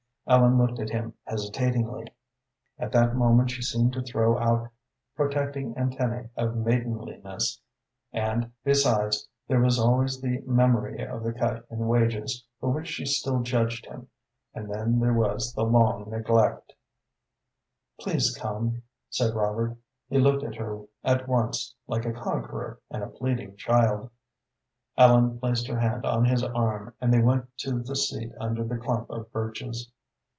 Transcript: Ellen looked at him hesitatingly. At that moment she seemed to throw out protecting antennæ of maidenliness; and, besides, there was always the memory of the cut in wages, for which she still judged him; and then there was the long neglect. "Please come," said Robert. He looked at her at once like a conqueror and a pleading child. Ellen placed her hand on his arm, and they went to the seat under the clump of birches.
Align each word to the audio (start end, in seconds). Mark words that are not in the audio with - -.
Ellen 0.27 0.57
looked 0.57 0.79
at 0.79 0.91
him 0.91 1.15
hesitatingly. 1.25 2.13
At 2.79 2.93
that 2.93 3.15
moment 3.17 3.49
she 3.51 3.61
seemed 3.63 3.91
to 3.93 4.01
throw 4.01 4.37
out 4.37 4.69
protecting 5.13 5.73
antennæ 5.75 6.29
of 6.37 6.55
maidenliness; 6.55 7.59
and, 8.13 8.49
besides, 8.63 9.27
there 9.49 9.59
was 9.59 9.77
always 9.77 10.21
the 10.21 10.39
memory 10.45 11.03
of 11.05 11.23
the 11.23 11.33
cut 11.33 11.65
in 11.69 11.79
wages, 11.85 12.45
for 12.61 12.69
which 12.71 12.87
she 12.87 13.03
still 13.05 13.41
judged 13.41 13.87
him; 13.87 14.07
and 14.53 14.71
then 14.71 14.99
there 15.01 15.11
was 15.13 15.53
the 15.53 15.65
long 15.65 16.09
neglect. 16.09 16.71
"Please 17.99 18.33
come," 18.33 18.83
said 19.09 19.33
Robert. 19.33 19.75
He 20.07 20.17
looked 20.19 20.43
at 20.45 20.55
her 20.55 20.83
at 21.03 21.27
once 21.27 21.75
like 21.87 22.05
a 22.05 22.13
conqueror 22.13 22.79
and 22.89 23.03
a 23.03 23.07
pleading 23.07 23.57
child. 23.57 24.09
Ellen 24.97 25.39
placed 25.39 25.67
her 25.67 25.79
hand 25.79 26.05
on 26.05 26.23
his 26.23 26.43
arm, 26.43 26.93
and 27.01 27.11
they 27.11 27.21
went 27.23 27.47
to 27.57 27.79
the 27.81 27.97
seat 27.97 28.31
under 28.39 28.63
the 28.63 28.77
clump 28.77 29.09
of 29.09 29.29
birches. 29.33 29.91